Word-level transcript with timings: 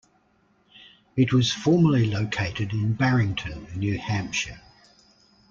It 1.15 1.31
was 1.31 1.53
formerly 1.53 2.07
located 2.09 2.73
in 2.73 2.93
Barrington, 2.93 3.67
New 3.75 3.99
Hampshire. 3.99 4.59